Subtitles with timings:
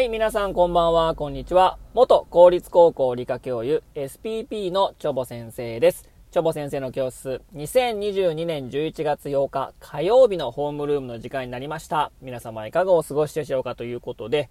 [0.00, 1.76] はい、皆さんこんばんは、こんにちは。
[1.92, 6.08] 元公立高校理科教諭 SPP のチョボ先生です。
[6.30, 12.12] チョボ先生の教室、2022年11月8日火曜日のホームルームの時間になりました。
[12.22, 14.48] 皆様いかがお過ごしでしょうかということで、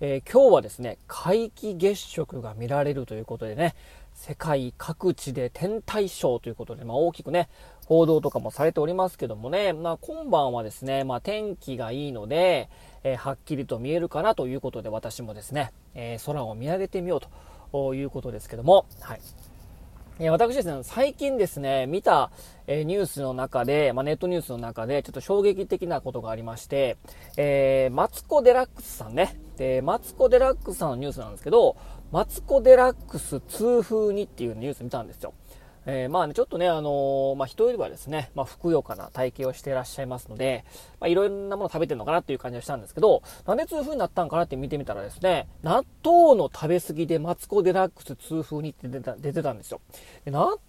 [0.00, 3.74] えー、今日はですね、皆既月食が見られるということでね、
[4.14, 7.48] 世界各地で天体ショーということで、まあ、大きくね、
[7.86, 12.68] 報道とかもされておりますけどもね、まあ、今晩はですね、まあ、天気がいいので、
[13.04, 17.20] えー、はっきりと見えるかなということで、私もですね、えー、空を見上げてみよう
[17.72, 19.20] ということですけども、はい。
[20.20, 22.30] え私ですね、最近ですね、見た、
[22.66, 26.96] えニュースの中で、まあ、ネットニュースの中で、ちょっと衝撃的なことがありまして、
[27.36, 31.76] えー、マツコ・デラックスさんね、で、マツコ・デラックスさんのニュースなんですけど、
[32.10, 35.34] マツコ・デラックス痛風にっていうニュース見たんですよ。
[35.84, 40.64] えー、まあね、ちょっとね、あのー、まあ人よりはですね、まあふくよかな体型をしていらっしゃいますので、
[41.00, 49.80] まあいろんなもの食べてるのかなっていう感じがしたんですけど、なんで痛風になったんかなって見てみたらですね、納豆の食べ過ぎでマツコデラックス痛風にって出た出てたんですよ。
[50.24, 50.60] で納豆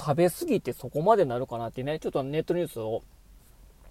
[0.00, 3.02] 食べ過ぎてそこまでなるかなってね、ちょっとネットニュースを、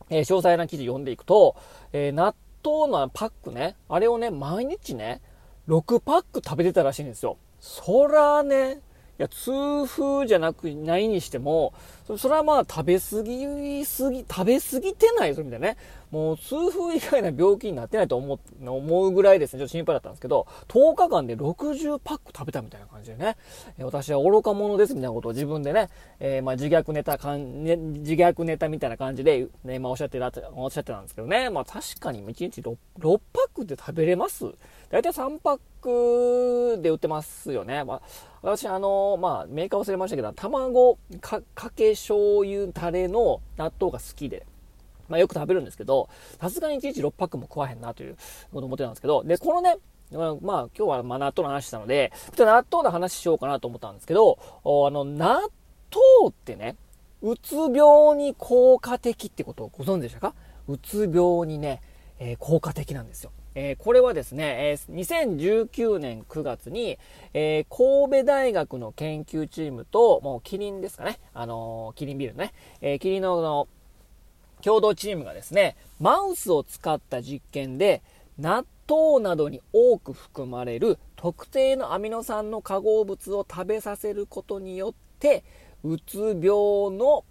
[0.10, 1.56] え、詳細な記事読んでいくと、
[1.92, 2.34] えー、納
[2.64, 5.22] 豆のパックね、あれをね、毎日ね、
[5.68, 7.38] 6パック食べてたらしいんですよ。
[7.60, 8.82] そらね、
[9.20, 11.74] いや、痛風じゃなく、ないにしても、
[12.18, 15.78] それはまあ食べ過ぎすぎ、食べ過ぎてないぞみたいなね。
[16.14, 23.36] もう痛風以外な病気になってないと思う、思うぐらいですね、ちょっと心配だったんですけど、10日間で60パック食べたみたいな感じでね、
[23.80, 34.46] え私は愚か者ですみたいなことを自分でね、えー、まあ自虐ネタかん、ね、自虐ネタみたいな感じで、ね、まあおっしゃってた、おっしゃってたんですけどね、まあ確かに1日 6, 6パックって食べれます。
[34.92, 37.84] 大体3パックで売ってますよね。
[37.84, 38.02] まあ、
[38.44, 44.46] 私、あの、まあ、メーカー忘れましたけど、卵か、かけ醤油タレの納豆が好きで、
[45.10, 46.10] まあ、よく食べるんですけど、
[46.40, 48.16] さすがに1日6パックも食わへんなという
[48.52, 49.78] こと思ってたんですけど、で、このね、
[50.12, 55.50] まあ、今日はま納豆の話したので、ちょっと納豆の話しようかなと思ったんですけど、あの、納豆
[56.30, 56.76] ってね、
[57.22, 60.36] うつ病に効果的ってことをご存知でしたか？
[60.68, 61.82] うつ病にね、
[62.20, 63.32] えー、効果的なんですよ。
[63.56, 66.98] えー、これはですね、えー、2019年9月に、
[67.34, 73.68] えー、神戸大学の研究チームと、もうキリンですかね、あのキリンビルね、えキリンのの
[74.64, 78.02] 共同チームがですね、マウスを使った実験で、
[78.40, 85.44] 納豆などに多く含まれる特定のアミノ酸の化合物を食べさせることによって、
[85.84, 87.26] うつ病の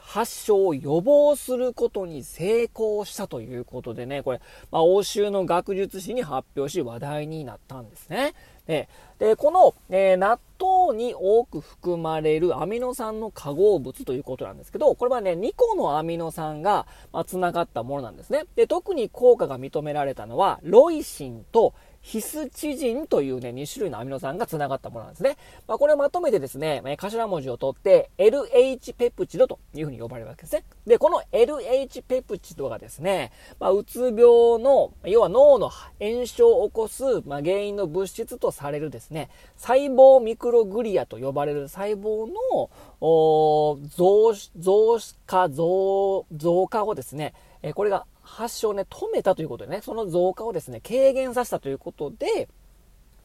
[0.00, 8.34] 発症を予防することに成功したということでね、これ、まあ、欧州の学術誌に発表し話題になったんですね。
[8.66, 8.88] で、
[9.18, 18.44] でこの、えー、納豆に多く含まれるアミノ酸の化合物ということなんですけど、これはね、2個のアミノ酸が、まあ、繋がったものなんですね。
[18.56, 21.74] で、特に効果が認められたのは、ロイシンと
[22.06, 25.36] ヒスチジンというね、2種類のアミノ酸が繋がったものなんですね。
[25.66, 30.62] まあ、これをまとめてですね、頭文字を取って、LH ペプチドというふうに呼ばれるわけですね。
[30.86, 34.16] で、この LH ペプチドがですね、まあ、うつ病
[34.62, 35.68] の、要は脳の
[35.98, 43.78] 炎症を起こす、まあ、原因の物質とされるですね、細胞ミクログリアと呼ばれる細胞の、増、
[44.56, 47.34] 増加、増、増加をですね、
[47.74, 52.48] これが発症をね、止めたということでね、その増加をですね、軽減させたということで、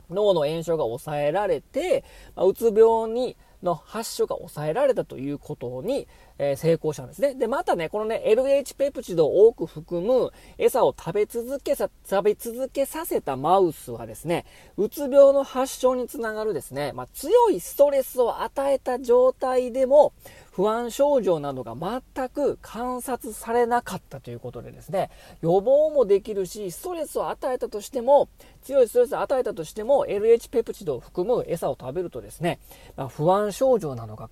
[0.10, 2.04] 脳の炎症が抑えられて、
[2.36, 6.08] まあ、うつ病にの発症が抑えられたということに、
[6.40, 7.36] えー、成功したんですね。
[7.36, 14.46] で、またね、このね、LH ペプチドを多く含む餌を食べ続けさ、食べ続けさせたマウスはですね、
[14.78, 20.14] うつ病の発症につながるですね、まあ、強いストレスを与えた状態でも、
[20.62, 25.10] 不安症状などが全く観察されなかったということでですね、
[25.42, 28.30] 予防もできるし、ストレスを与えたとしても、
[28.62, 32.60] 強いストレスを与えたとしても、LH ペプチドを含む餌を食べるとですね、
[32.96, 34.30] まあ、不安症状などが、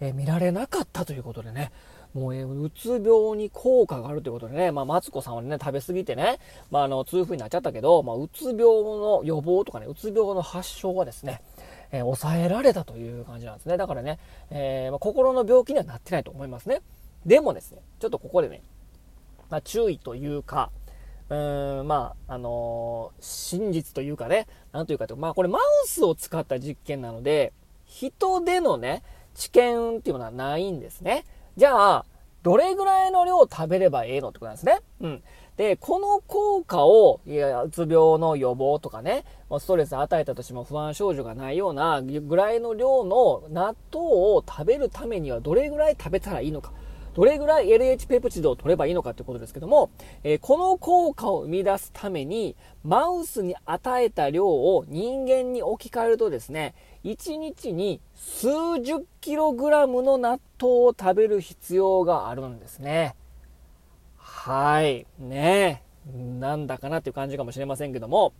[0.00, 1.72] え見られなかったということでね、
[2.14, 6.38] もう、えうつ病に効果があるということでね、まあ、マツコさんはね、食べ過ぎてね、
[6.70, 11.42] まあ、あの、痛風になっちゃったけど、まあ、うつ病の予防とかね、うつ病の発症はですね、
[11.90, 13.76] えー、抑えられたという感じなんですね。
[13.76, 14.18] だからね、
[14.50, 16.82] えー、ま、心の病気にはなってないと思いますね。
[17.26, 18.62] でもですね、ちょっとここでね、
[19.50, 20.70] まあ、注意というか、
[21.30, 27.52] うーん、まあ、あのー、真実というかね、なんというかと、まあ、これマウスを使った実験なので、
[27.84, 29.02] 人でのね、
[29.34, 31.24] 知見っていうものはないんですね。
[31.56, 32.04] じゃあ、
[32.42, 34.80] どれぐらいの量を食べればええのってことなんですね。
[35.00, 35.22] うん。
[35.58, 39.24] で、この効果を、いや、うつ病の予防とかね、
[39.58, 46.72] ストレス与えたとしても不安症状がないようなぐらいの量の納豆を食べるためにはどれぐらい食べたらいいのか。
[47.14, 49.90] どれぐらい LH ペプチドを取ればいいのかということですけども、
[50.22, 58.46] えー、この効果を生み出すために、マウスに与えた量を人間に置き換えるとですね、1日に数
[58.84, 63.16] 十キログラムの納豆を食べる必要があるんですね。
[64.48, 65.06] はい。
[65.18, 65.82] ね。
[66.40, 68.32] なんだかなっていう感じかもしれませんけども、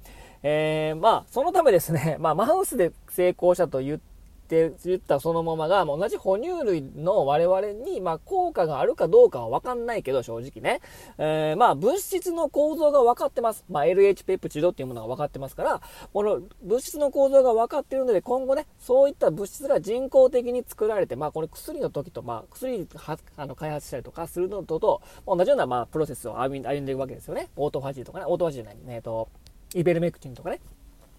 [0.42, 4.17] えー、まあ、そのためですね、 まあ、マウスで成功したと言って、
[4.48, 10.80] って言ったそのままが、同じ哺乳類の我々に、まあ、効果があるかどうかはわかんないけど、正直ね。
[11.18, 13.66] えー、まあ、物質の構造が分かってます。
[13.68, 15.82] まあ、LH ペプチドっていうものが分かってますから、
[16.14, 27.50] この物質の構造が分かっているので、今後ね、そういった物質が人工的に作られて、まあ、これ薬の時と、まあ、薬はあの開発したりとかするのとと、同じような、まあ、プロセスを歩んでいくわけですよね。
[27.56, 29.28] オートファジーとかね、オートファジーじゃない、えっ、と、
[29.74, 30.60] イベルメクチンとかね。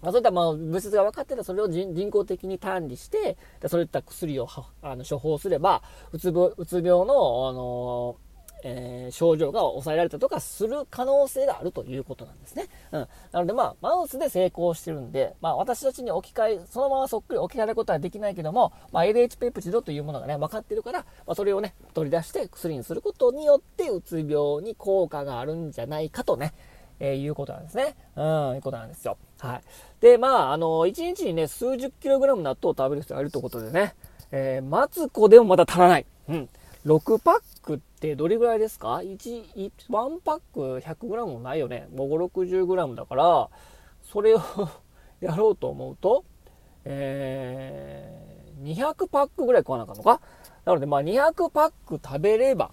[0.02, 3.36] まあ、そういったまあ物質が分かってたらそれを人工的に管理して、
[3.68, 4.48] そういった薬を
[4.82, 5.82] あの処方すれば、
[6.12, 8.16] うつ病うつ病の、あの
[8.62, 12.68] えー、症状が抑えられたとかする可能性があるということなんですね。
[12.92, 13.08] うん。
[13.32, 26.52] なのでまあ、マウスで成功してるんで、まあ私たちに置き換え、そのままそっくり置き換えることはできないけども、まあ LH ペプチドというものがね、分かってるから、まあそれをね、取り出して薬にすることによって、うつ病に効果があるんじゃないかとね、
[27.00, 27.96] えー、いうことなんですね。
[28.14, 29.16] うん、いうことなんですよ。
[29.38, 29.62] はい。
[30.00, 33.94] で、まあ、あの、1日にね、数十キログラム納豆を食べる人がいるということでね、
[34.30, 36.06] えー、マツコでもまだ足らない。
[36.28, 36.48] うん。
[36.86, 41.88] 6パックってどれぐらいですか ?1、1パック100グラムもないよね。
[41.94, 43.48] もう5、60グラムだから、
[44.02, 44.40] それを
[45.20, 46.24] やろうと思うと、
[46.84, 50.20] えー、200パックぐらい食わなあかんのか？
[50.64, 52.70] なので、まあ、200パック食べれば、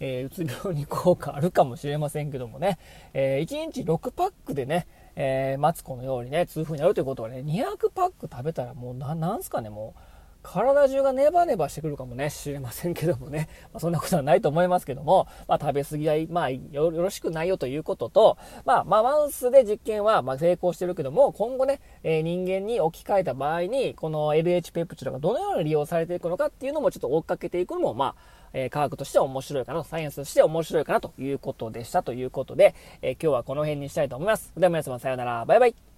[0.00, 2.78] えー、うつ病に効果あるかもしれませんけどもね、
[3.12, 4.86] えー、1日6パックでね、
[5.16, 10.00] えー、マツコのようにね、痛風になるということはね、200パック食べたらもうな、なんすかね、もう、
[10.44, 18.36] 体中がネバネバしてくるかもね、知れませんけどもね、 まあ、そんなことはないと思いますけども、まあ、食べ過ぎは、まあ、よろしくないよということと、
[18.66, 28.14] まあ、まあ、マウスで実験は、ま成功してるけども、今後ね、えー、人間に置き換えた場合に、この LH ペプチドがどのように利用されていくのかっていうのもちょっと追っかけていくのも、まあ、
[28.52, 34.52] え、科学として面白いかな、サイエンスとして面白いかなということでしたということで、えー、今日はこの辺にしたいと思います。
[34.56, 35.93] では皆様さようなら、バイバイ。